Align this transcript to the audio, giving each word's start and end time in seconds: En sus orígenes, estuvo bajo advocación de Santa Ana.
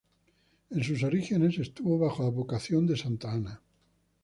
En 0.71 0.83
sus 0.83 1.03
orígenes, 1.03 1.59
estuvo 1.59 1.99
bajo 1.99 2.23
advocación 2.25 2.87
de 2.87 2.97
Santa 2.97 3.33
Ana. 3.33 3.61